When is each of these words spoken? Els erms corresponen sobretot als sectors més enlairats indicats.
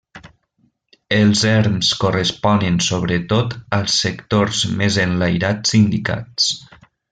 Els 1.17 1.43
erms 1.49 1.89
corresponen 2.05 2.79
sobretot 2.87 3.55
als 3.79 3.99
sectors 4.07 4.65
més 4.81 4.99
enlairats 5.07 5.79
indicats. 5.85 6.53